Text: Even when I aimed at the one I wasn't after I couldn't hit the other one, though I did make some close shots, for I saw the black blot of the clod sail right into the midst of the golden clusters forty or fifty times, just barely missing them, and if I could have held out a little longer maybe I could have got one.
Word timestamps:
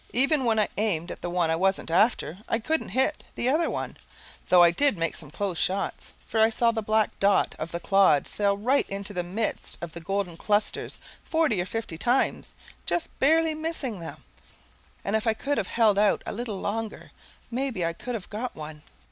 Even 0.13 0.45
when 0.45 0.57
I 0.57 0.67
aimed 0.77 1.11
at 1.11 1.21
the 1.21 1.29
one 1.29 1.51
I 1.51 1.55
wasn't 1.55 1.91
after 1.91 2.39
I 2.49 2.57
couldn't 2.57 2.89
hit 2.89 3.23
the 3.35 3.47
other 3.49 3.69
one, 3.69 3.97
though 4.49 4.63
I 4.63 4.71
did 4.71 4.97
make 4.97 5.15
some 5.15 5.29
close 5.29 5.59
shots, 5.59 6.13
for 6.25 6.39
I 6.39 6.49
saw 6.49 6.71
the 6.71 6.81
black 6.81 7.19
blot 7.19 7.53
of 7.59 7.71
the 7.71 7.79
clod 7.79 8.25
sail 8.25 8.57
right 8.57 8.89
into 8.89 9.13
the 9.13 9.21
midst 9.21 9.77
of 9.79 9.93
the 9.93 9.99
golden 10.01 10.37
clusters 10.37 10.97
forty 11.23 11.61
or 11.61 11.67
fifty 11.67 11.99
times, 11.99 12.55
just 12.87 13.19
barely 13.19 13.53
missing 13.53 13.99
them, 13.99 14.23
and 15.05 15.15
if 15.15 15.27
I 15.27 15.35
could 15.35 15.59
have 15.59 15.67
held 15.67 15.99
out 15.99 16.23
a 16.25 16.33
little 16.33 16.59
longer 16.59 17.11
maybe 17.51 17.85
I 17.85 17.93
could 17.93 18.15
have 18.15 18.31
got 18.31 18.55
one. 18.55 18.81